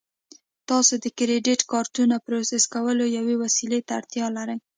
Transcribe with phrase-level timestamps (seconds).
[0.69, 4.57] تاسو د کریډیټ کارتونو پروسس کولو یوې وسیلې ته اړتیا لرئ